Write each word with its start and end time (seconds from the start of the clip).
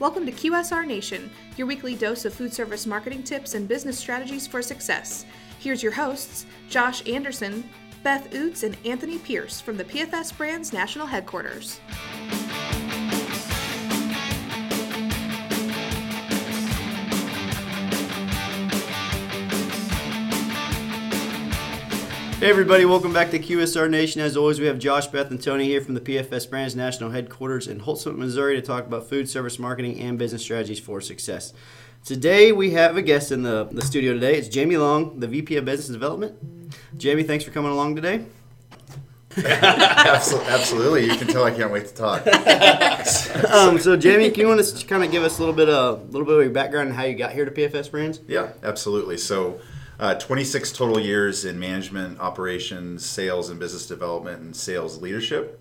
Welcome 0.00 0.26
to 0.26 0.32
QSR 0.32 0.84
Nation, 0.88 1.30
your 1.56 1.68
weekly 1.68 1.94
dose 1.94 2.24
of 2.24 2.34
food 2.34 2.52
service 2.52 2.84
marketing 2.84 3.22
tips 3.22 3.54
and 3.54 3.68
business 3.68 3.96
strategies 3.96 4.44
for 4.44 4.60
success. 4.60 5.24
Here's 5.60 5.84
your 5.84 5.92
hosts, 5.92 6.46
Josh 6.68 7.08
Anderson, 7.08 7.62
Beth 8.02 8.28
Oots, 8.32 8.64
and 8.64 8.76
Anthony 8.84 9.18
Pierce 9.18 9.60
from 9.60 9.76
the 9.76 9.84
PFS 9.84 10.36
Brands 10.36 10.72
National 10.72 11.06
Headquarters. 11.06 11.78
Hey 22.44 22.50
everybody, 22.50 22.84
welcome 22.84 23.14
back 23.14 23.30
to 23.30 23.38
QSR 23.38 23.88
Nation. 23.88 24.20
As 24.20 24.36
always, 24.36 24.60
we 24.60 24.66
have 24.66 24.78
Josh, 24.78 25.06
Beth, 25.06 25.30
and 25.30 25.42
Tony 25.42 25.64
here 25.64 25.80
from 25.80 25.94
the 25.94 26.00
PFS 26.02 26.50
Brands 26.50 26.76
National 26.76 27.08
Headquarters 27.08 27.66
in 27.66 27.78
Holts 27.78 28.02
Summit, 28.02 28.18
Missouri 28.18 28.54
to 28.56 28.60
talk 28.60 28.84
about 28.84 29.08
food 29.08 29.30
service 29.30 29.58
marketing 29.58 29.98
and 29.98 30.18
business 30.18 30.42
strategies 30.42 30.78
for 30.78 31.00
success. 31.00 31.54
Today 32.04 32.52
we 32.52 32.72
have 32.72 32.98
a 32.98 33.02
guest 33.02 33.32
in 33.32 33.44
the, 33.44 33.64
the 33.72 33.80
studio 33.80 34.12
today. 34.12 34.36
It's 34.36 34.48
Jamie 34.48 34.76
Long, 34.76 35.20
the 35.20 35.26
VP 35.26 35.56
of 35.56 35.64
Business 35.64 35.88
Development. 35.88 36.36
Jamie, 36.98 37.22
thanks 37.22 37.44
for 37.44 37.50
coming 37.50 37.72
along 37.72 37.96
today. 37.96 38.26
Absolutely, 39.42 41.06
you 41.06 41.16
can 41.16 41.28
tell 41.28 41.44
I 41.44 41.50
can't 41.50 41.72
wait 41.72 41.86
to 41.86 41.94
talk. 41.94 42.26
Um, 43.50 43.78
so 43.78 43.96
Jamie, 43.96 44.30
can 44.30 44.40
you 44.40 44.48
want 44.48 44.64
to 44.64 44.86
kind 44.86 45.04
of 45.04 45.10
give 45.10 45.22
us 45.22 45.38
a 45.38 45.40
little 45.40 45.54
bit 45.54 45.68
of 45.68 46.00
a 46.00 46.04
little 46.04 46.26
bit 46.26 46.36
of 46.36 46.42
your 46.42 46.50
background 46.50 46.88
and 46.88 46.96
how 46.96 47.04
you 47.04 47.14
got 47.14 47.32
here 47.32 47.44
to 47.44 47.50
PFS 47.50 47.90
Brands? 47.90 48.20
Yeah, 48.26 48.52
absolutely. 48.62 49.18
So, 49.18 49.60
uh, 49.98 50.14
26 50.14 50.72
total 50.72 51.00
years 51.00 51.44
in 51.44 51.58
management, 51.58 52.20
operations, 52.20 53.04
sales, 53.04 53.50
and 53.50 53.60
business 53.60 53.86
development, 53.86 54.40
and 54.40 54.56
sales 54.56 55.00
leadership. 55.00 55.60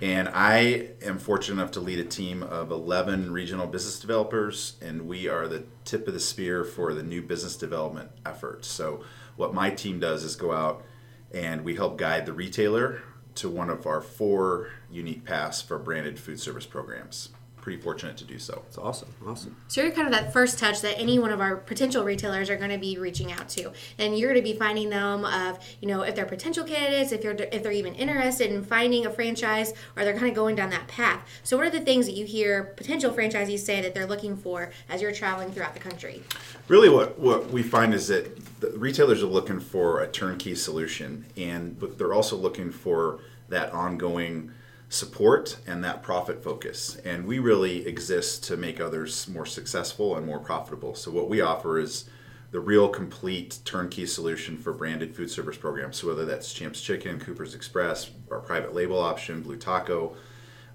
And 0.00 0.28
I 0.28 0.90
am 1.02 1.18
fortunate 1.18 1.60
enough 1.60 1.72
to 1.72 1.80
lead 1.80 1.98
a 1.98 2.04
team 2.04 2.42
of 2.42 2.70
11 2.70 3.32
regional 3.32 3.66
business 3.66 3.98
developers, 3.98 4.76
and 4.80 5.08
we 5.08 5.28
are 5.28 5.48
the 5.48 5.64
tip 5.84 6.06
of 6.06 6.14
the 6.14 6.20
spear 6.20 6.62
for 6.64 6.94
the 6.94 7.02
new 7.02 7.20
business 7.20 7.56
development 7.56 8.10
effort. 8.24 8.64
So, 8.64 9.02
what 9.34 9.54
my 9.54 9.70
team 9.70 9.98
does 9.98 10.24
is 10.24 10.36
go 10.36 10.52
out 10.52 10.84
and 11.32 11.64
we 11.64 11.74
help 11.74 11.98
guide 11.98 12.26
the 12.26 12.32
retailer 12.32 13.02
to 13.36 13.48
one 13.48 13.70
of 13.70 13.86
our 13.86 14.00
four 14.00 14.70
unique 14.90 15.24
paths 15.24 15.62
for 15.62 15.78
branded 15.78 16.18
food 16.18 16.40
service 16.40 16.66
programs. 16.66 17.30
Pretty 17.68 17.82
fortunate 17.82 18.16
to 18.16 18.24
do 18.24 18.38
so. 18.38 18.62
It's 18.66 18.78
awesome, 18.78 19.12
awesome. 19.26 19.54
So 19.68 19.82
you're 19.82 19.92
kind 19.92 20.06
of 20.06 20.14
that 20.14 20.32
first 20.32 20.58
touch 20.58 20.80
that 20.80 20.98
any 20.98 21.18
one 21.18 21.30
of 21.30 21.42
our 21.42 21.54
potential 21.54 22.02
retailers 22.02 22.48
are 22.48 22.56
going 22.56 22.70
to 22.70 22.78
be 22.78 22.96
reaching 22.96 23.30
out 23.30 23.50
to, 23.50 23.72
and 23.98 24.18
you're 24.18 24.32
going 24.32 24.42
to 24.42 24.52
be 24.52 24.58
finding 24.58 24.88
them 24.88 25.26
of 25.26 25.58
you 25.82 25.86
know 25.86 26.00
if 26.00 26.14
they're 26.14 26.24
potential 26.24 26.64
candidates, 26.64 27.12
if 27.12 27.22
you're 27.22 27.34
if 27.34 27.62
they're 27.62 27.70
even 27.70 27.94
interested 27.94 28.50
in 28.50 28.64
finding 28.64 29.04
a 29.04 29.10
franchise, 29.10 29.74
or 29.94 30.04
they're 30.04 30.16
kind 30.16 30.30
of 30.30 30.34
going 30.34 30.56
down 30.56 30.70
that 30.70 30.88
path. 30.88 31.20
So 31.42 31.58
what 31.58 31.66
are 31.66 31.70
the 31.70 31.82
things 31.82 32.06
that 32.06 32.14
you 32.14 32.24
hear 32.24 32.72
potential 32.78 33.12
franchisees 33.12 33.58
say 33.58 33.82
that 33.82 33.92
they're 33.92 34.06
looking 34.06 34.34
for 34.34 34.70
as 34.88 35.02
you're 35.02 35.12
traveling 35.12 35.52
throughout 35.52 35.74
the 35.74 35.80
country? 35.80 36.22
Really, 36.68 36.88
what, 36.88 37.18
what 37.18 37.50
we 37.50 37.62
find 37.62 37.92
is 37.92 38.08
that 38.08 38.60
the 38.60 38.70
retailers 38.78 39.22
are 39.22 39.26
looking 39.26 39.60
for 39.60 40.00
a 40.00 40.08
turnkey 40.08 40.54
solution, 40.54 41.26
and 41.36 41.78
but 41.78 41.98
they're 41.98 42.14
also 42.14 42.34
looking 42.34 42.70
for 42.72 43.20
that 43.50 43.74
ongoing 43.74 44.52
support 44.88 45.58
and 45.66 45.84
that 45.84 46.02
profit 46.02 46.42
focus. 46.42 46.96
And 47.04 47.26
we 47.26 47.38
really 47.38 47.86
exist 47.86 48.44
to 48.44 48.56
make 48.56 48.80
others 48.80 49.28
more 49.28 49.46
successful 49.46 50.16
and 50.16 50.24
more 50.24 50.38
profitable. 50.38 50.94
So 50.94 51.10
what 51.10 51.28
we 51.28 51.40
offer 51.40 51.78
is 51.78 52.08
the 52.50 52.60
real 52.60 52.88
complete 52.88 53.58
turnkey 53.64 54.06
solution 54.06 54.56
for 54.56 54.72
branded 54.72 55.14
food 55.14 55.30
service 55.30 55.58
programs. 55.58 55.98
So 55.98 56.08
whether 56.08 56.24
that's 56.24 56.52
Champs 56.54 56.80
Chicken, 56.80 57.20
Cooper's 57.20 57.54
Express, 57.54 58.10
our 58.30 58.40
private 58.40 58.74
label 58.74 58.98
option, 58.98 59.42
Blue 59.42 59.58
Taco. 59.58 60.16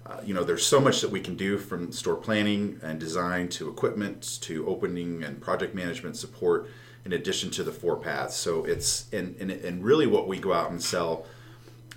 Uh, 0.06 0.20
you 0.24 0.34
know, 0.34 0.44
there's 0.44 0.64
so 0.64 0.80
much 0.80 1.00
that 1.00 1.10
we 1.10 1.20
can 1.20 1.34
do 1.34 1.58
from 1.58 1.90
store 1.90 2.14
planning 2.14 2.78
and 2.82 3.00
design 3.00 3.48
to 3.48 3.68
equipment 3.68 4.38
to 4.42 4.66
opening 4.68 5.24
and 5.24 5.40
project 5.40 5.74
management 5.74 6.16
support 6.16 6.68
in 7.04 7.14
addition 7.14 7.50
to 7.50 7.64
the 7.64 7.72
four 7.72 7.96
paths. 7.96 8.36
So 8.36 8.64
it's, 8.64 9.12
and, 9.12 9.34
and, 9.40 9.50
and 9.50 9.82
really 9.82 10.06
what 10.06 10.28
we 10.28 10.38
go 10.38 10.52
out 10.52 10.70
and 10.70 10.80
sell 10.80 11.26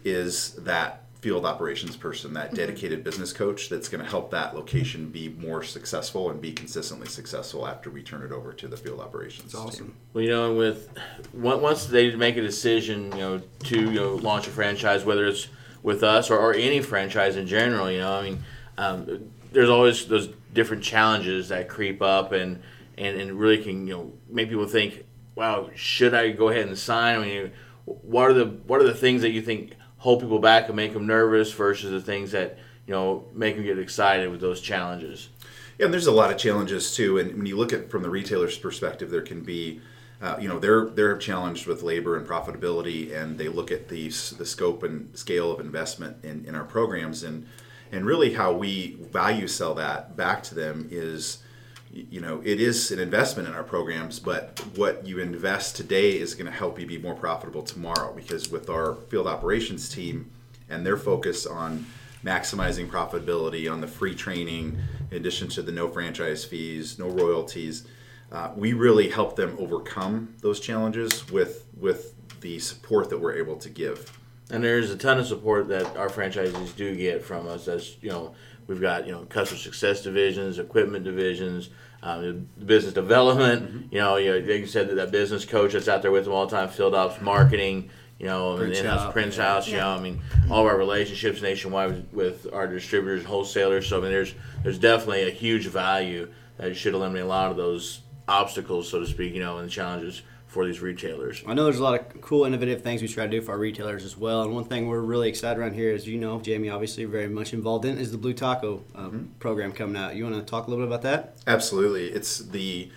is 0.03 0.53
that 0.53 1.03
field 1.27 1.45
operations 1.45 1.97
person, 1.97 2.31
that 2.31 2.53
dedicated 2.53 3.03
business 3.03 3.33
coach 3.33 3.67
that's 3.67 3.89
going 3.89 4.01
to 4.01 4.09
help 4.09 4.31
that 4.31 4.55
location 4.55 5.09
be 5.09 5.27
more 5.27 5.61
successful 5.61 6.29
and 6.29 6.39
be 6.39 6.53
consistently 6.53 7.05
successful 7.05 7.67
after 7.67 7.89
we 7.89 8.01
turn 8.01 8.23
it 8.23 8.31
over 8.31 8.53
to 8.53 8.65
the 8.65 8.77
field 8.77 9.01
operations. 9.01 9.47
It's 9.47 9.55
awesome. 9.55 9.87
team. 9.87 9.95
Well, 10.13 10.23
you 10.23 10.29
know, 10.29 10.53
with 10.53 10.89
once 11.33 11.87
they 11.87 12.15
make 12.15 12.37
a 12.37 12.41
decision, 12.41 13.11
you 13.11 13.17
know, 13.17 13.41
to 13.65 13.77
you 13.77 13.91
know 13.91 14.15
launch 14.15 14.47
a 14.47 14.51
franchise, 14.51 15.03
whether 15.03 15.27
it's 15.27 15.49
with 15.83 16.01
us 16.01 16.29
or, 16.29 16.39
or 16.39 16.53
any 16.53 16.79
franchise 16.81 17.35
in 17.35 17.45
general, 17.45 17.91
you 17.91 17.99
know, 17.99 18.13
I 18.13 18.23
mean, 18.23 18.43
um, 18.77 19.29
there's 19.51 19.69
always 19.69 20.07
those 20.07 20.29
different 20.53 20.81
challenges 20.81 21.49
that 21.49 21.67
creep 21.67 22.01
up 22.01 22.31
and 22.31 22.63
and, 22.97 23.19
and 23.19 23.37
really 23.37 23.61
can 23.61 23.85
you 23.85 23.97
know 23.97 24.13
make 24.29 24.47
people 24.47 24.65
think, 24.65 25.03
wow, 25.35 25.71
should 25.75 26.13
I 26.13 26.29
go 26.29 26.47
ahead 26.47 26.69
and 26.69 26.77
sign? 26.77 27.19
I 27.19 27.25
mean, 27.25 27.51
what 27.83 28.29
are 28.29 28.33
the 28.33 28.45
what 28.45 28.79
are 28.79 28.85
the 28.85 28.95
things 28.95 29.23
that 29.23 29.31
you 29.31 29.41
think 29.41 29.73
hold 30.07 30.21
people 30.21 30.39
back 30.39 30.67
and 30.67 30.75
make 30.77 30.93
them 30.93 31.05
nervous 31.05 31.51
versus 31.51 31.91
the 31.91 31.99
things 31.99 32.31
that 32.31 32.57
you 32.85 32.93
know 32.93 33.25
make 33.33 33.55
them 33.55 33.65
get 33.65 33.77
excited 33.77 34.31
with 34.31 34.39
those 34.39 34.61
challenges? 34.61 35.27
Yeah, 35.77 35.83
and 35.83 35.93
there's 35.93 36.07
a 36.07 36.13
lot 36.13 36.31
of 36.31 36.37
challenges 36.37 36.95
too. 36.95 37.17
And 37.17 37.35
when 37.35 37.45
you 37.45 37.57
look 37.57 37.73
at 37.73 37.89
from 37.91 38.03
the 38.03 38.09
retailer's 38.09 38.57
perspective, 38.57 39.09
there 39.09 39.21
can 39.21 39.41
be, 39.41 39.81
uh, 40.21 40.37
you 40.39 40.47
know, 40.47 40.59
they're 40.59 40.85
they're 40.85 41.17
challenged 41.17 41.67
with 41.67 41.83
labor 41.83 42.15
and 42.15 42.25
profitability, 42.25 43.13
and 43.13 43.37
they 43.37 43.49
look 43.49 43.69
at 43.69 43.89
the 43.89 44.07
the 44.37 44.45
scope 44.45 44.81
and 44.81 45.13
scale 45.17 45.51
of 45.51 45.59
investment 45.59 46.23
in, 46.23 46.45
in 46.45 46.55
our 46.55 46.63
programs, 46.63 47.21
and 47.23 47.45
and 47.91 48.05
really 48.05 48.35
how 48.35 48.53
we 48.53 48.95
value 49.11 49.45
sell 49.45 49.73
that 49.73 50.15
back 50.15 50.41
to 50.43 50.55
them 50.55 50.87
is. 50.89 51.39
You 51.91 52.21
know, 52.21 52.41
it 52.43 52.59
is 52.59 52.91
an 52.91 52.99
investment 52.99 53.47
in 53.47 53.53
our 53.53 53.63
programs, 53.63 54.19
but 54.19 54.59
what 54.75 55.05
you 55.05 55.19
invest 55.19 55.75
today 55.75 56.17
is 56.17 56.35
going 56.35 56.45
to 56.45 56.51
help 56.51 56.79
you 56.79 56.85
be 56.85 56.97
more 56.97 57.15
profitable 57.15 57.63
tomorrow. 57.63 58.13
Because 58.13 58.51
with 58.51 58.69
our 58.69 58.95
field 59.09 59.27
operations 59.27 59.89
team 59.89 60.29
and 60.69 60.85
their 60.85 60.97
focus 60.97 61.45
on 61.45 61.85
maximizing 62.23 62.89
profitability 62.89 63.71
on 63.71 63.81
the 63.81 63.87
free 63.87 64.15
training, 64.15 64.77
in 65.11 65.17
addition 65.17 65.47
to 65.47 65.61
the 65.61 65.71
no 65.71 65.87
franchise 65.87 66.43
fees, 66.43 66.99
no 66.99 67.07
royalties. 67.07 67.85
Uh, 68.31 68.51
we 68.55 68.73
really 68.73 69.09
help 69.09 69.35
them 69.37 69.55
overcome 69.57 70.35
those 70.41 70.59
challenges 70.59 71.29
with 71.31 71.65
with 71.79 72.13
the 72.41 72.59
support 72.59 73.09
that 73.09 73.19
we're 73.19 73.33
able 73.33 73.55
to 73.55 73.69
give. 73.69 74.19
And 74.49 74.63
there's 74.63 74.91
a 74.91 74.97
ton 74.97 75.19
of 75.19 75.27
support 75.27 75.67
that 75.69 75.97
our 75.97 76.09
franchisees 76.09 76.75
do 76.75 76.95
get 76.95 77.23
from 77.23 77.47
us. 77.47 77.67
As 77.67 77.95
you 78.01 78.09
know, 78.09 78.35
we've 78.67 78.81
got 78.81 79.05
you 79.05 79.13
know 79.13 79.25
customer 79.25 79.59
success 79.59 80.01
divisions, 80.01 80.59
equipment 80.59 81.03
divisions, 81.03 81.69
um, 82.03 82.47
business 82.65 82.93
development. 82.93 83.91
You 83.91 83.99
know, 83.99 84.17
you 84.17 84.31
know, 84.31 84.37
like 84.37 84.59
you 84.59 84.67
said, 84.67 84.89
that, 84.89 84.95
that 84.95 85.11
business 85.11 85.45
coach 85.45 85.73
that's 85.73 85.87
out 85.87 86.01
there 86.01 86.11
with 86.11 86.25
them 86.25 86.33
all 86.33 86.45
the 86.45 86.55
time, 86.55 86.69
field 86.69 86.93
ops, 86.93 87.21
marketing. 87.21 87.89
You 88.19 88.25
know, 88.25 88.53
and 88.53 88.61
Prince 88.61 88.79
in-house 88.79 89.01
Shop, 89.01 89.13
Prince 89.13 89.37
yeah. 89.37 89.43
House. 89.43 89.67
You 89.67 89.77
know, 89.77 89.89
I 89.89 89.99
mean, 89.99 90.21
all 90.49 90.61
of 90.61 90.67
our 90.67 90.77
relationships 90.77 91.41
nationwide 91.41 91.89
with, 92.11 92.13
with 92.13 92.53
our 92.53 92.65
distributors, 92.65 93.23
wholesalers. 93.23 93.87
So 93.87 93.99
I 93.99 94.01
mean, 94.01 94.11
there's 94.11 94.33
there's 94.63 94.79
definitely 94.79 95.27
a 95.27 95.31
huge 95.31 95.67
value 95.67 96.31
that 96.57 96.75
should 96.75 96.95
eliminate 96.95 97.25
a 97.25 97.27
lot 97.27 97.51
of 97.51 97.57
those 97.57 98.01
obstacles, 98.27 98.89
so 98.89 98.99
to 98.99 99.05
speak. 99.05 99.35
You 99.35 99.41
know, 99.41 99.59
and 99.59 99.69
challenges 99.69 100.23
for 100.57 100.65
these 100.65 100.81
retailers. 100.81 101.43
I 101.45 101.53
know 101.53 101.65
there's 101.65 101.77
a 101.77 101.83
lot 101.83 101.99
of 101.99 102.19
cool, 102.19 102.43
innovative 102.43 102.81
things 102.81 103.03
we 103.03 103.07
try 103.07 103.25
to 103.25 103.29
do 103.29 103.43
for 103.43 103.51
our 103.51 103.59
retailers 103.59 104.03
as 104.03 104.17
well. 104.17 104.41
And 104.41 104.55
one 104.55 104.63
thing 104.63 104.87
we're 104.87 105.01
really 105.01 105.29
excited 105.29 105.59
around 105.59 105.75
here, 105.75 105.93
as 105.93 106.07
you 106.07 106.17
know, 106.17 106.41
Jamie, 106.41 106.71
obviously 106.71 107.05
very 107.05 107.27
much 107.27 107.53
involved 107.53 107.85
in, 107.85 107.99
is 107.99 108.11
the 108.11 108.17
Blue 108.17 108.33
Taco 108.33 108.83
uh, 108.95 109.09
program 109.37 109.71
coming 109.71 109.95
out. 109.95 110.15
You 110.15 110.23
want 110.23 110.35
to 110.35 110.41
talk 110.41 110.65
a 110.65 110.71
little 110.71 110.83
bit 110.83 110.87
about 110.91 111.03
that? 111.03 111.37
Absolutely, 111.45 112.07
it's 112.07 112.39
the. 112.39 112.89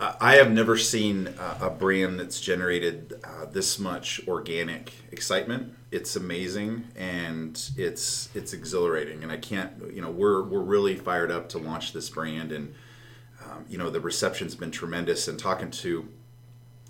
Uh, 0.00 0.14
I 0.18 0.36
have 0.36 0.50
never 0.50 0.78
seen 0.78 1.26
uh, 1.26 1.58
a 1.60 1.68
brand 1.68 2.18
that's 2.18 2.40
generated 2.40 3.20
uh, 3.22 3.44
this 3.44 3.78
much 3.78 4.22
organic 4.26 4.94
excitement. 5.12 5.74
It's 5.90 6.16
amazing 6.16 6.84
and 6.96 7.70
it's 7.76 8.30
it's 8.34 8.54
exhilarating, 8.54 9.22
and 9.22 9.30
I 9.30 9.36
can't. 9.36 9.72
You 9.92 10.00
know, 10.00 10.10
we're 10.10 10.42
we're 10.42 10.62
really 10.62 10.96
fired 10.96 11.30
up 11.30 11.50
to 11.50 11.58
launch 11.58 11.92
this 11.92 12.08
brand, 12.08 12.50
and 12.50 12.74
um, 13.44 13.66
you 13.68 13.76
know 13.76 13.90
the 13.90 14.00
reception's 14.00 14.54
been 14.54 14.70
tremendous. 14.70 15.28
And 15.28 15.38
talking 15.38 15.70
to 15.70 16.08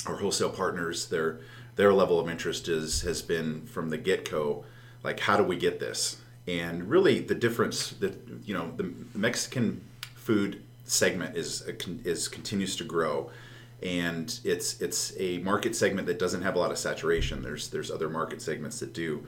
our 0.06 0.16
wholesale 0.16 0.50
partners, 0.50 1.06
their 1.08 1.40
their 1.76 1.92
level 1.92 2.18
of 2.18 2.28
interest 2.28 2.68
is 2.68 3.02
has 3.02 3.22
been 3.22 3.66
from 3.66 3.90
the 3.90 3.98
get 3.98 4.30
go, 4.30 4.64
like 5.02 5.20
how 5.20 5.36
do 5.36 5.42
we 5.42 5.56
get 5.56 5.80
this? 5.80 6.18
And 6.46 6.88
really, 6.88 7.20
the 7.20 7.34
difference 7.34 7.90
that 7.90 8.14
you 8.44 8.54
know 8.54 8.72
the 8.76 8.92
Mexican 9.14 9.82
food 10.14 10.62
segment 10.84 11.36
is 11.36 11.62
is 12.04 12.28
continues 12.28 12.76
to 12.76 12.84
grow, 12.84 13.30
and 13.82 14.38
it's 14.44 14.80
it's 14.80 15.12
a 15.18 15.38
market 15.38 15.76
segment 15.76 16.06
that 16.06 16.18
doesn't 16.18 16.42
have 16.42 16.56
a 16.56 16.58
lot 16.58 16.70
of 16.70 16.78
saturation. 16.78 17.42
There's 17.42 17.68
there's 17.68 17.90
other 17.90 18.08
market 18.08 18.42
segments 18.42 18.80
that 18.80 18.92
do, 18.92 19.26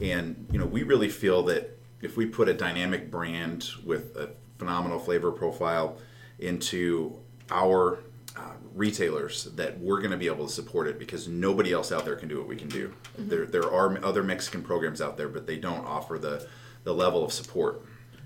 and 0.00 0.46
you 0.52 0.58
know 0.58 0.66
we 0.66 0.82
really 0.82 1.08
feel 1.08 1.42
that 1.44 1.76
if 2.00 2.16
we 2.16 2.26
put 2.26 2.48
a 2.48 2.54
dynamic 2.54 3.10
brand 3.10 3.70
with 3.84 4.16
a 4.16 4.30
phenomenal 4.58 4.98
flavor 4.98 5.32
profile 5.32 5.96
into 6.38 7.18
our 7.50 7.98
uh, 8.38 8.52
retailers 8.74 9.44
that 9.56 9.78
we're 9.80 9.98
going 9.98 10.12
to 10.12 10.16
be 10.16 10.26
able 10.26 10.46
to 10.46 10.52
support 10.52 10.86
it 10.86 10.98
because 10.98 11.26
nobody 11.26 11.72
else 11.72 11.90
out 11.90 12.04
there 12.04 12.14
can 12.14 12.28
do 12.28 12.38
what 12.38 12.46
we 12.46 12.56
can 12.56 12.68
do. 12.68 12.94
There, 13.16 13.46
there 13.46 13.64
are 13.64 14.04
other 14.04 14.22
Mexican 14.22 14.62
programs 14.62 15.00
out 15.00 15.16
there, 15.16 15.28
but 15.28 15.46
they 15.46 15.56
don't 15.56 15.84
offer 15.84 16.18
the, 16.18 16.46
the 16.84 16.94
level 16.94 17.24
of 17.24 17.32
support. 17.32 17.82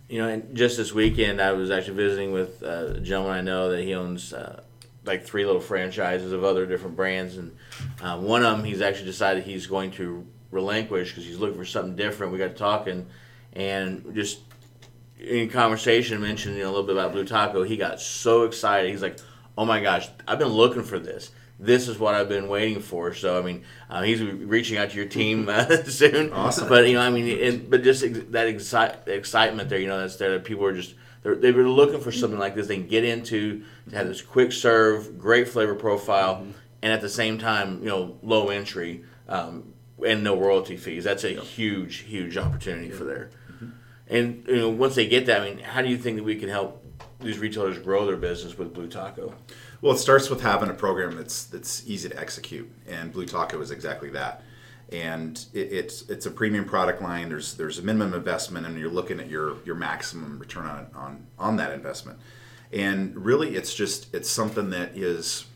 You 0.09 0.19
know, 0.19 0.29
and 0.29 0.55
just 0.55 0.77
this 0.77 0.93
weekend, 0.93 1.41
I 1.41 1.53
was 1.53 1.71
actually 1.71 1.97
visiting 1.97 2.33
with 2.33 2.63
uh, 2.63 2.95
a 2.97 3.01
gentleman 3.01 3.39
I 3.39 3.41
know 3.41 3.71
that 3.71 3.83
he 3.83 3.95
owns 3.95 4.35
uh, 4.35 4.63
like 5.05 5.25
three 5.25 5.47
little 5.47 5.61
franchises 5.61 6.33
of 6.33 6.45
other 6.45 6.67
different 6.67 6.97
brands, 6.97 7.39
and 7.39 7.57
uh, 8.03 8.19
one 8.19 8.45
of 8.45 8.57
them 8.57 8.65
he's 8.65 8.83
actually 8.83 9.07
decided 9.07 9.45
he's 9.45 9.67
going 9.67 9.91
to 9.93 10.27
relinquish 10.51 11.11
because 11.11 11.25
he's 11.25 11.39
looking 11.39 11.57
for 11.57 11.65
something 11.65 11.97
different. 11.97 12.33
We 12.33 12.39
got 12.39 12.49
to 12.49 12.55
talking, 12.55 13.07
and 13.55 14.15
just 14.15 14.41
in 15.19 15.49
conversation 15.49 16.21
mentioned 16.21 16.57
you 16.57 16.63
know, 16.63 16.69
a 16.69 16.73
little 16.73 16.87
bit 16.87 16.97
about 16.97 17.13
Blue 17.13 17.25
Taco. 17.25 17.63
He 17.63 17.77
got 17.77 18.01
so 18.01 18.43
excited. 18.43 18.91
He's 18.91 19.03
like, 19.03 19.19
"Oh 19.57 19.65
my 19.65 19.81
gosh, 19.81 20.09
I've 20.27 20.39
been 20.39 20.49
looking 20.49 20.83
for 20.83 20.99
this." 20.99 21.31
this 21.63 21.87
is 21.87 21.97
what 21.97 22.15
I've 22.15 22.29
been 22.29 22.49
waiting 22.49 22.81
for. 22.81 23.15
So 23.15 23.39
I 23.39 23.43
mean, 23.43 23.63
uh, 23.89 24.03
he's 24.03 24.21
reaching 24.21 24.79
out 24.79 24.91
to 24.91 24.97
your 24.97 25.07
team 25.07 25.49
uh, 25.49 25.85
soon. 25.85 26.33
Awesome. 26.33 26.69
But 26.69 26.89
you 26.89 26.95
know, 26.95 27.01
I 27.01 27.11
mean, 27.11 27.27
it, 27.27 27.71
but 27.71 27.83
just 27.83 28.03
ex- 28.03 28.19
that 28.31 28.49
exci- 28.49 29.09
excitement 29.09 29.69
there, 29.69 29.79
you 29.79 29.87
know, 29.87 30.01
that's 30.01 30.17
there. 30.17 30.33
That 30.33 30.45
people 30.45 30.65
are 30.67 30.75
just 30.75 30.95
they're, 31.23 31.37
they 31.37 31.53
were 31.53 31.69
looking 31.69 32.01
for 32.01 32.13
something 32.13 32.39
like 32.39 32.55
this. 32.55 32.67
They 32.67 32.77
can 32.77 32.89
get 32.89 33.05
into 33.05 33.65
to 33.91 33.97
have 33.97 34.09
this 34.09 34.21
quick 34.21 34.53
serve, 34.53 35.19
great 35.19 35.49
flavor 35.49 35.75
profile, 35.75 36.37
mm-hmm. 36.37 36.51
and 36.83 36.93
at 36.93 37.01
the 37.01 37.09
same 37.09 37.39
time, 37.39 37.81
you 37.83 37.89
know, 37.89 38.19
low 38.23 38.49
entry 38.49 39.05
um, 39.29 39.73
and 40.05 40.25
no 40.25 40.39
royalty 40.39 40.77
fees. 40.77 41.05
That's 41.05 41.25
a 41.25 41.41
huge, 41.41 41.99
huge 41.99 42.37
opportunity 42.37 42.89
yeah. 42.89 42.95
for 42.95 43.05
there. 43.05 43.31
Mm-hmm. 43.53 43.69
And 44.09 44.45
you 44.49 44.57
know, 44.57 44.69
once 44.71 44.97
they 44.97 45.07
get 45.07 45.27
that, 45.27 45.43
I 45.43 45.45
mean, 45.49 45.59
how 45.61 45.81
do 45.81 45.89
you 45.89 45.97
think 45.97 46.17
that 46.17 46.25
we 46.25 46.37
can 46.37 46.49
help 46.49 46.82
these 47.21 47.39
retailers 47.39 47.79
grow 47.79 48.07
their 48.07 48.17
business 48.17 48.57
with 48.57 48.75
Blue 48.75 48.89
Taco? 48.89 49.35
Well, 49.81 49.95
it 49.95 49.99
starts 49.99 50.31
with 50.31 50.41
having 50.41 50.71
a 50.71 50.75
program 50.75 51.17
that's 51.17 51.45
that's 51.45 51.87
easy 51.87 52.09
to 52.09 52.19
execute, 52.19 52.71
and 52.87 53.13
Blue 53.13 53.27
Taco 53.27 53.61
is 53.61 53.71
exactly 53.71 54.11
that. 54.11 54.43
And 54.91 55.45
it, 55.53 55.73
it's 55.73 56.03
it's 56.09 56.27
a 56.27 56.31
premium 56.31 56.65
product 56.65 57.03
line. 57.03 57.29
There's 57.29 57.55
there's 57.55 57.79
a 57.79 57.83
minimum 57.83 58.15
investment, 58.15 58.67
and 58.67 58.79
you're 58.79 58.91
looking 58.91 59.21
at 59.21 59.29
your 59.29 59.57
your 59.65 59.75
maximum 59.75 60.39
return 60.39 60.67
on 60.67 60.87
on 60.95 61.27
on 61.39 61.57
that 61.57 61.73
investment. 61.73 62.19
And 62.73 63.17
really, 63.17 63.57
it's 63.57 63.75
just 63.75 64.15
it's 64.15 64.31
something 64.31 64.71
that 64.71 64.97
is 64.97 65.47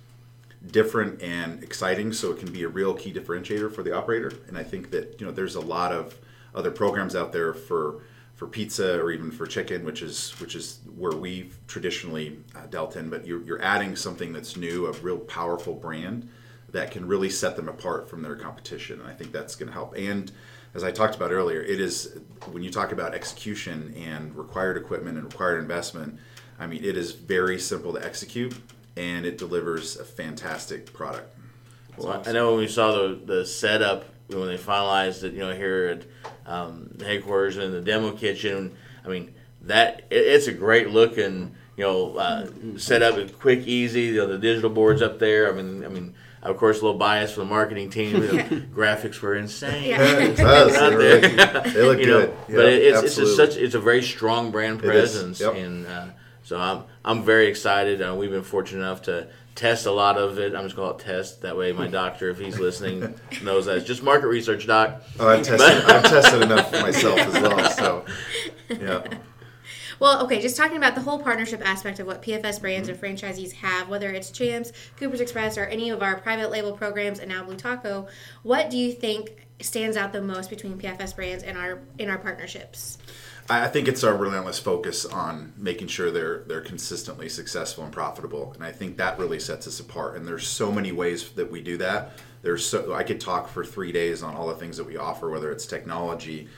different 0.70 1.22
and 1.22 1.62
exciting, 1.62 2.12
so 2.12 2.32
it 2.32 2.38
can 2.38 2.52
be 2.52 2.62
a 2.62 2.68
real 2.68 2.94
key 2.94 3.12
differentiator 3.12 3.72
for 3.72 3.82
the 3.82 3.92
operator. 3.96 4.32
And 4.48 4.58
I 4.58 4.64
think 4.64 4.90
that 4.90 5.20
you 5.20 5.26
know 5.26 5.32
there's 5.32 5.54
a 5.54 5.60
lot 5.60 5.92
of 5.92 6.16
other 6.54 6.70
programs 6.70 7.14
out 7.14 7.32
there 7.32 7.52
for 7.52 8.02
for 8.36 8.46
pizza 8.46 9.00
or 9.00 9.10
even 9.10 9.30
for 9.30 9.46
chicken, 9.46 9.84
which 9.84 10.02
is 10.02 10.38
which 10.38 10.54
is 10.54 10.80
where 10.94 11.16
we've 11.16 11.58
traditionally 11.66 12.38
uh, 12.54 12.66
dealt 12.66 12.94
in. 12.94 13.10
But 13.10 13.26
you're, 13.26 13.42
you're 13.42 13.62
adding 13.62 13.96
something 13.96 14.32
that's 14.32 14.56
new, 14.56 14.86
a 14.86 14.92
real 14.92 15.18
powerful 15.18 15.74
brand 15.74 16.28
that 16.70 16.90
can 16.90 17.06
really 17.06 17.30
set 17.30 17.56
them 17.56 17.68
apart 17.68 18.08
from 18.08 18.22
their 18.22 18.36
competition, 18.36 19.00
and 19.00 19.08
I 19.08 19.14
think 19.14 19.32
that's 19.32 19.56
going 19.56 19.68
to 19.68 19.72
help. 19.72 19.96
And 19.96 20.30
as 20.74 20.84
I 20.84 20.90
talked 20.90 21.16
about 21.16 21.32
earlier, 21.32 21.62
it 21.62 21.80
is 21.80 22.18
when 22.52 22.62
you 22.62 22.70
talk 22.70 22.92
about 22.92 23.14
execution 23.14 23.94
and 23.96 24.34
required 24.36 24.76
equipment 24.76 25.16
and 25.16 25.24
required 25.24 25.60
investment. 25.60 26.18
I 26.58 26.66
mean, 26.66 26.84
it 26.84 26.96
is 26.96 27.12
very 27.12 27.58
simple 27.58 27.94
to 27.94 28.04
execute, 28.04 28.54
and 28.96 29.24
it 29.24 29.38
delivers 29.38 29.96
a 29.96 30.04
fantastic 30.04 30.92
product. 30.92 31.34
Well, 31.96 32.08
awesome. 32.08 32.30
I 32.30 32.32
know 32.32 32.50
when 32.50 32.60
we 32.60 32.68
saw 32.68 32.92
the 32.92 33.20
the 33.24 33.46
setup 33.46 34.04
when 34.28 34.48
they 34.48 34.58
finalized 34.58 35.22
it, 35.24 35.32
you 35.32 35.40
know, 35.40 35.54
here 35.54 35.98
at 35.98 36.50
um, 36.50 36.96
headquarters 37.00 37.56
and 37.56 37.72
the 37.72 37.80
demo 37.80 38.12
kitchen. 38.12 38.76
I 39.04 39.08
mean, 39.08 39.34
that 39.62 40.04
it, 40.10 40.16
it's 40.16 40.46
a 40.46 40.52
great 40.52 40.90
looking, 40.90 41.54
you 41.76 41.84
know, 41.84 42.16
uh, 42.16 42.48
setup. 42.76 43.16
It's 43.18 43.32
quick, 43.32 43.66
easy. 43.66 44.02
You 44.02 44.16
know, 44.16 44.26
the 44.26 44.38
digital 44.38 44.70
boards 44.70 45.02
up 45.02 45.18
there. 45.18 45.52
I 45.52 45.54
mean, 45.60 45.84
I 45.84 45.88
mean. 45.88 46.14
Of 46.42 46.58
course, 46.58 46.80
a 46.80 46.84
little 46.84 46.98
bias 46.98 47.32
for 47.32 47.40
the 47.40 47.46
marketing 47.46 47.90
team. 47.90 48.20
The 48.20 48.60
graphics 48.72 49.20
were 49.20 49.34
insane. 49.34 49.88
Yeah. 49.88 50.00
it 50.18 50.36
does. 50.36 50.74
They, 50.74 51.20
they 51.72 51.82
look 51.82 51.98
you 51.98 52.04
good. 52.04 52.28
Know, 52.28 52.36
yeah, 52.48 52.54
but 52.54 52.66
it, 52.66 52.82
it's, 52.82 53.02
it's 53.02 53.18
a 53.18 53.34
such 53.34 53.56
it's 53.56 53.74
a 53.74 53.80
very 53.80 54.00
strong 54.00 54.52
brand 54.52 54.78
presence, 54.78 55.40
yep. 55.40 55.56
and 55.56 55.86
uh, 55.88 56.06
so 56.46 56.60
I'm 56.60 56.84
I'm 57.04 57.24
very 57.24 57.48
excited. 57.48 58.00
Uh, 58.00 58.14
we've 58.16 58.30
been 58.30 58.44
fortunate 58.44 58.78
enough 58.78 59.02
to 59.02 59.26
test 59.56 59.84
a 59.86 59.90
lot 59.90 60.16
of 60.16 60.38
it. 60.38 60.54
I'm 60.54 60.62
just 60.62 60.76
going 60.76 60.96
to 60.96 61.04
test. 61.04 61.42
That 61.42 61.56
way, 61.56 61.72
my 61.72 61.88
doctor, 61.88 62.30
if 62.30 62.38
he's 62.38 62.60
listening, 62.60 63.18
knows 63.42 63.66
that 63.66 63.78
it's 63.78 63.86
just 63.86 64.04
market 64.04 64.28
research, 64.28 64.64
doc. 64.64 65.02
Oh, 65.18 65.28
I've 65.28 65.42
tested, 65.42 65.84
I've 65.84 66.04
tested 66.04 66.42
enough 66.42 66.70
for 66.70 66.80
myself 66.82 67.18
as 67.18 67.42
well. 67.42 67.70
So, 67.70 68.04
yeah. 68.68 69.02
Well, 69.98 70.22
okay, 70.24 70.40
just 70.40 70.56
talking 70.56 70.76
about 70.76 70.94
the 70.94 71.00
whole 71.00 71.18
partnership 71.18 71.66
aspect 71.66 71.98
of 71.98 72.06
what 72.06 72.22
PFS 72.22 72.60
brands 72.60 72.88
mm-hmm. 72.88 73.04
and 73.04 73.18
franchisees 73.18 73.50
have, 73.54 73.88
whether 73.88 74.10
it's 74.10 74.30
Champs, 74.30 74.70
Cooper's 74.98 75.20
Express, 75.20 75.58
or 75.58 75.64
any 75.64 75.90
of 75.90 76.00
our 76.00 76.16
private 76.20 76.52
label 76.52 76.74
programs, 76.74 77.18
and 77.18 77.28
now 77.28 77.42
Blue 77.42 77.56
Taco, 77.56 78.06
what 78.44 78.70
do 78.70 78.78
you 78.78 78.92
think 78.92 79.48
stands 79.60 79.96
out 79.96 80.12
the 80.12 80.22
most 80.22 80.48
between 80.48 80.78
PFS 80.78 81.16
brands 81.16 81.42
and 81.42 81.58
our 81.58 81.80
in 81.98 82.08
our 82.08 82.18
partnerships? 82.18 82.98
I 83.48 83.68
think 83.68 83.86
it's 83.86 84.02
our 84.02 84.16
relentless 84.16 84.58
focus 84.58 85.04
on 85.04 85.52
making 85.56 85.88
sure 85.88 86.10
they're 86.10 86.42
they're 86.46 86.60
consistently 86.60 87.28
successful 87.28 87.84
and 87.84 87.92
profitable, 87.92 88.52
and 88.54 88.64
I 88.64 88.72
think 88.72 88.96
that 88.96 89.18
really 89.18 89.38
sets 89.38 89.68
us 89.68 89.78
apart. 89.78 90.16
And 90.16 90.26
there's 90.26 90.46
so 90.46 90.72
many 90.72 90.90
ways 90.90 91.30
that 91.32 91.50
we 91.50 91.60
do 91.60 91.76
that. 91.76 92.18
There's 92.42 92.66
so 92.66 92.92
I 92.94 93.04
could 93.04 93.20
talk 93.20 93.48
for 93.48 93.64
three 93.64 93.92
days 93.92 94.22
on 94.22 94.34
all 94.34 94.48
the 94.48 94.54
things 94.56 94.76
that 94.78 94.84
we 94.84 94.96
offer, 94.96 95.30
whether 95.30 95.52
it's 95.52 95.66
technology, 95.66 96.48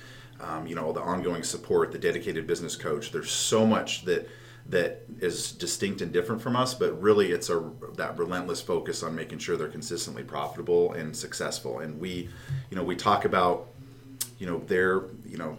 um, 0.41 0.67
you 0.67 0.75
know, 0.75 0.93
the 0.93 1.01
ongoing 1.01 1.43
support, 1.43 1.93
the 1.93 1.99
dedicated 1.99 2.47
business 2.47 2.75
coach. 2.75 3.13
There's 3.13 3.31
so 3.31 3.67
much 3.67 4.05
that 4.07 4.29
that 4.71 5.03
is 5.21 5.53
distinct 5.53 6.01
and 6.01 6.13
different 6.13 6.41
from 6.41 6.57
us, 6.57 6.73
but 6.73 7.01
really 7.03 7.33
it's 7.33 7.51
a 7.51 7.71
that 7.97 8.19
relentless 8.19 8.63
focus 8.63 9.03
on 9.03 9.15
making 9.15 9.41
sure 9.41 9.59
they're 9.59 9.69
consistently 9.69 10.23
profitable 10.23 10.93
and 10.95 11.15
successful. 11.15 11.81
And 11.81 12.01
we, 12.01 12.31
you 12.71 12.77
know, 12.77 12.83
we 12.83 12.97
talk 12.97 13.27
about, 13.27 13.69
you 14.39 14.47
know, 14.47 14.59
their, 14.61 15.03
you 15.27 15.37
know 15.37 15.59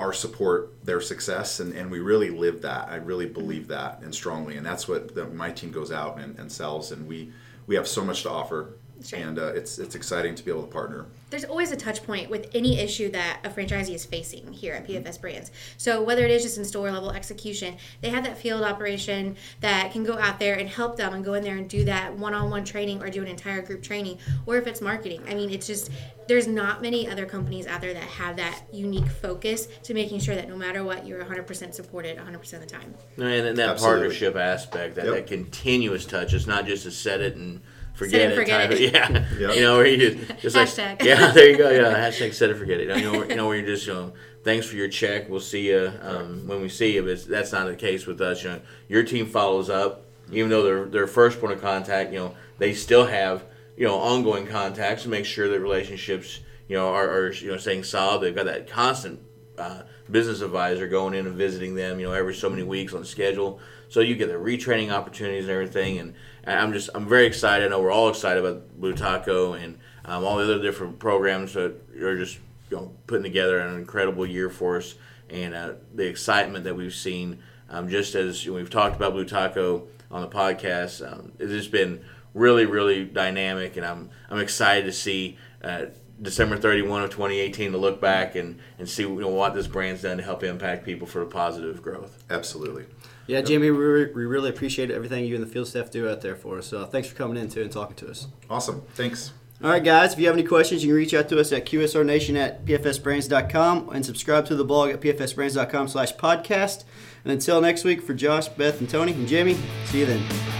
our 0.00 0.14
support 0.14 0.82
their 0.82 1.00
success 1.00 1.60
and, 1.60 1.74
and 1.74 1.90
we 1.90 2.00
really 2.00 2.30
live 2.30 2.62
that. 2.62 2.88
I 2.88 2.96
really 2.96 3.26
believe 3.26 3.68
that 3.68 4.00
and 4.02 4.14
strongly 4.14 4.56
and 4.56 4.64
that's 4.64 4.88
what 4.88 5.14
the, 5.14 5.26
my 5.26 5.50
team 5.50 5.70
goes 5.70 5.92
out 5.92 6.18
and, 6.18 6.38
and 6.38 6.50
sells 6.50 6.90
and 6.90 7.06
we 7.06 7.30
we 7.66 7.74
have 7.76 7.86
so 7.86 8.02
much 8.02 8.22
to 8.22 8.30
offer 8.30 8.72
and 9.12 9.38
uh, 9.38 9.46
it's 9.46 9.78
it's 9.78 9.94
exciting 9.94 10.34
to 10.34 10.44
be 10.44 10.50
able 10.50 10.62
to 10.62 10.68
partner. 10.68 11.06
There's 11.30 11.44
always 11.44 11.70
a 11.70 11.76
touch 11.76 12.04
point 12.04 12.28
with 12.28 12.50
any 12.54 12.78
issue 12.78 13.08
that 13.10 13.40
a 13.44 13.50
franchisee 13.50 13.94
is 13.94 14.04
facing 14.04 14.52
here 14.52 14.74
at 14.74 14.86
PFS 14.86 15.20
Brands. 15.20 15.52
So 15.76 16.02
whether 16.02 16.24
it 16.24 16.30
is 16.30 16.42
just 16.42 16.58
in 16.58 16.64
store 16.64 16.90
level 16.90 17.12
execution, 17.12 17.76
they 18.00 18.10
have 18.10 18.24
that 18.24 18.36
field 18.36 18.62
operation 18.62 19.36
that 19.60 19.92
can 19.92 20.02
go 20.02 20.18
out 20.18 20.40
there 20.40 20.56
and 20.56 20.68
help 20.68 20.96
them 20.96 21.14
and 21.14 21.24
go 21.24 21.34
in 21.34 21.44
there 21.44 21.56
and 21.56 21.68
do 21.68 21.84
that 21.84 22.16
one-on-one 22.18 22.64
training 22.64 23.00
or 23.02 23.10
do 23.10 23.22
an 23.22 23.28
entire 23.28 23.62
group 23.62 23.82
training. 23.82 24.18
Or 24.44 24.56
if 24.56 24.66
it's 24.66 24.80
marketing, 24.80 25.22
I 25.28 25.34
mean, 25.34 25.50
it's 25.50 25.68
just 25.68 25.90
there's 26.26 26.46
not 26.46 26.82
many 26.82 27.08
other 27.08 27.26
companies 27.26 27.66
out 27.66 27.80
there 27.80 27.94
that 27.94 28.02
have 28.02 28.36
that 28.36 28.62
unique 28.72 29.08
focus 29.08 29.66
to 29.84 29.94
making 29.94 30.20
sure 30.20 30.34
that 30.34 30.48
no 30.48 30.56
matter 30.56 30.84
what, 30.84 31.06
you're 31.06 31.24
100% 31.24 31.74
supported 31.74 32.18
100% 32.18 32.52
of 32.52 32.60
the 32.60 32.66
time. 32.66 32.94
And 33.16 33.58
that 33.58 33.68
Absolutely. 33.70 34.00
partnership 34.00 34.36
aspect, 34.36 34.94
that, 34.96 35.06
yep. 35.06 35.14
that 35.14 35.26
continuous 35.26 36.06
touch, 36.06 36.32
it's 36.34 36.46
not 36.46 36.66
just 36.66 36.84
to 36.84 36.90
set 36.90 37.20
it 37.20 37.36
and 37.36 37.60
forget, 38.00 38.32
it, 38.32 38.34
forget 38.34 38.72
it. 38.72 38.80
Yeah, 38.92 39.26
yep. 39.38 39.54
you 39.54 39.60
know 39.60 39.76
where 39.76 39.86
you 39.86 40.14
just 40.40 40.56
hashtag. 40.56 41.00
like 41.00 41.04
yeah, 41.04 41.30
there 41.32 41.50
you 41.50 41.56
go. 41.58 41.70
Yeah, 41.70 41.94
hashtag 41.94 42.32
set 42.32 42.50
it 42.50 42.56
forget 42.56 42.80
it. 42.80 42.96
You 42.96 43.12
know, 43.12 43.24
you 43.24 43.36
know 43.36 43.46
where 43.46 43.56
you're 43.56 43.66
just 43.66 43.86
you 43.86 43.92
know, 43.92 44.12
thanks 44.42 44.66
for 44.66 44.76
your 44.76 44.88
check. 44.88 45.28
We'll 45.28 45.40
see 45.40 45.68
you 45.68 45.92
um, 46.00 46.48
when 46.48 46.62
we 46.62 46.68
see 46.70 46.94
you. 46.94 47.02
But 47.02 47.24
that's 47.26 47.52
not 47.52 47.66
the 47.66 47.76
case 47.76 48.06
with 48.06 48.20
us. 48.20 48.42
You 48.42 48.50
know, 48.50 48.60
your 48.88 49.02
team 49.02 49.26
follows 49.26 49.68
up, 49.68 50.06
even 50.32 50.48
though 50.48 50.62
they're 50.62 50.86
their 50.86 51.06
first 51.06 51.40
point 51.40 51.52
of 51.52 51.60
contact. 51.60 52.12
You 52.12 52.20
know, 52.20 52.34
they 52.58 52.72
still 52.72 53.04
have 53.06 53.44
you 53.76 53.86
know 53.86 53.98
ongoing 53.98 54.46
contacts 54.46 55.02
to 55.02 55.10
make 55.10 55.26
sure 55.26 55.48
that 55.48 55.60
relationships 55.60 56.40
you 56.68 56.76
know 56.76 56.88
are, 56.88 57.08
are 57.08 57.32
you 57.32 57.50
know 57.50 57.58
staying 57.58 57.84
solid. 57.84 58.22
They've 58.22 58.34
got 58.34 58.46
that 58.46 58.66
constant. 58.66 59.20
Uh, 59.58 59.82
business 60.10 60.40
advisor 60.40 60.88
going 60.88 61.14
in 61.14 61.26
and 61.26 61.36
visiting 61.36 61.74
them, 61.74 62.00
you 62.00 62.06
know, 62.06 62.12
every 62.12 62.34
so 62.34 62.48
many 62.48 62.62
weeks 62.62 62.94
on 62.94 63.04
schedule. 63.04 63.60
So 63.88 64.00
you 64.00 64.16
get 64.16 64.28
the 64.28 64.34
retraining 64.34 64.90
opportunities 64.90 65.44
and 65.44 65.52
everything. 65.52 65.98
And 65.98 66.14
I'm 66.46 66.72
just 66.72 66.90
I'm 66.94 67.06
very 67.06 67.26
excited. 67.26 67.66
I 67.66 67.68
know 67.68 67.80
we're 67.80 67.92
all 67.92 68.08
excited 68.08 68.44
about 68.44 68.80
Blue 68.80 68.94
Taco 68.94 69.54
and 69.54 69.78
um, 70.04 70.24
all 70.24 70.36
the 70.36 70.44
other 70.44 70.62
different 70.62 70.98
programs 70.98 71.54
that 71.54 71.74
are 72.00 72.16
just 72.16 72.38
you 72.70 72.76
know 72.76 72.92
putting 73.06 73.22
together 73.22 73.58
an 73.58 73.76
incredible 73.76 74.26
year 74.26 74.48
for 74.48 74.78
us. 74.78 74.94
And 75.28 75.54
uh, 75.54 75.74
the 75.94 76.08
excitement 76.08 76.64
that 76.64 76.74
we've 76.74 76.94
seen, 76.94 77.40
um, 77.68 77.88
just 77.88 78.14
as 78.14 78.46
we've 78.46 78.70
talked 78.70 78.96
about 78.96 79.12
Blue 79.12 79.24
Taco 79.24 79.86
on 80.10 80.22
the 80.22 80.28
podcast, 80.28 81.06
um, 81.06 81.32
it's 81.38 81.52
just 81.52 81.70
been 81.70 82.04
really 82.34 82.66
really 82.66 83.04
dynamic, 83.04 83.76
and 83.76 83.86
I'm 83.86 84.10
I'm 84.30 84.40
excited 84.40 84.86
to 84.86 84.92
see. 84.92 85.38
Uh, 85.62 85.86
December 86.20 86.56
31 86.56 87.04
of 87.04 87.10
2018 87.10 87.72
to 87.72 87.78
look 87.78 88.00
back 88.00 88.34
and, 88.34 88.58
and 88.78 88.88
see 88.88 89.02
you 89.02 89.20
know, 89.20 89.28
what 89.28 89.54
this 89.54 89.66
brand's 89.66 90.02
done 90.02 90.18
to 90.18 90.22
help 90.22 90.42
impact 90.42 90.84
people 90.84 91.06
for 91.06 91.20
the 91.20 91.26
positive 91.26 91.82
growth. 91.82 92.22
Absolutely. 92.28 92.84
Yeah, 93.26 93.40
Jamie, 93.42 93.70
we, 93.70 94.06
we 94.06 94.24
really 94.24 94.50
appreciate 94.50 94.90
everything 94.90 95.24
you 95.24 95.36
and 95.36 95.44
the 95.44 95.48
field 95.48 95.68
staff 95.68 95.90
do 95.90 96.08
out 96.08 96.20
there 96.20 96.36
for 96.36 96.58
us. 96.58 96.66
So 96.66 96.80
uh, 96.80 96.86
thanks 96.86 97.08
for 97.08 97.14
coming 97.14 97.36
in 97.36 97.48
too 97.48 97.62
and 97.62 97.70
talking 97.70 97.96
to 97.96 98.10
us. 98.10 98.26
Awesome. 98.48 98.82
Thanks. 98.94 99.32
All 99.62 99.68
right, 99.68 99.84
guys, 99.84 100.14
if 100.14 100.18
you 100.18 100.26
have 100.26 100.34
any 100.34 100.46
questions, 100.46 100.82
you 100.82 100.88
can 100.88 100.96
reach 100.96 101.12
out 101.12 101.28
to 101.28 101.38
us 101.38 101.52
at 101.52 101.66
qsrnation 101.66 102.36
at 102.36 102.64
pfsbrands.com 102.64 103.90
and 103.90 104.06
subscribe 104.06 104.46
to 104.46 104.56
the 104.56 104.64
blog 104.64 104.90
at 104.90 105.00
pfsbrands.com 105.02 105.88
slash 105.88 106.14
podcast. 106.14 106.84
And 107.24 107.32
until 107.32 107.60
next 107.60 107.84
week, 107.84 108.00
for 108.00 108.14
Josh, 108.14 108.48
Beth, 108.48 108.80
and 108.80 108.88
Tony, 108.88 109.12
and 109.12 109.28
Jamie, 109.28 109.58
see 109.84 110.00
you 110.00 110.06
then. 110.06 110.59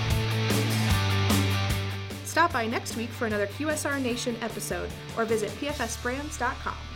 Stop 2.30 2.52
by 2.52 2.64
next 2.64 2.96
week 2.96 3.08
for 3.10 3.26
another 3.26 3.48
QSR 3.48 4.00
Nation 4.00 4.36
episode 4.40 4.88
or 5.18 5.24
visit 5.24 5.50
pfsbrands.com. 5.50 6.89